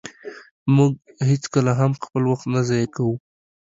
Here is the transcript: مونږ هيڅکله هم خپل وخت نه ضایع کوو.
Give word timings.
مونږ 0.75 0.93
هيڅکله 1.29 1.71
هم 1.79 1.91
خپل 2.03 2.23
وخت 2.31 2.45
نه 2.53 2.61
ضایع 2.69 2.87
کوو. 2.95 3.15